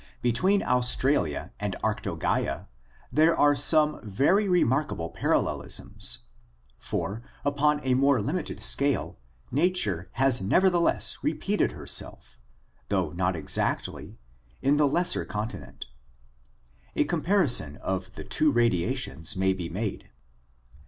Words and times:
Between 0.23 0.63
Australia 0.63 1.51
and 1.59 1.75
Arctogiea 1.83 2.65
there 3.11 3.37
are 3.37 3.53
some 3.55 3.99
very 4.01 4.49
remarkable 4.49 5.11
parallelisms, 5.11 6.21
for, 6.79 7.21
upon 7.45 7.79
a 7.83 7.93
more 7.93 8.19
limited 8.19 8.59
scale, 8.59 9.19
nature 9.51 10.09
has 10.13 10.41
nevertheless 10.41 11.19
repeated 11.21 11.73
herself, 11.73 12.39
though 12.89 13.11
not 13.11 13.35
exactly, 13.35 14.17
in 14.59 14.77
the 14.77 14.87
lesser 14.87 15.23
continent. 15.23 15.85
A 16.95 17.03
comparison 17.03 17.75
of 17.77 18.15
the 18.15 18.23
two 18.23 18.51
radiations 18.51 19.35
may 19.35 19.53
be 19.53 19.69
made. 19.69 20.09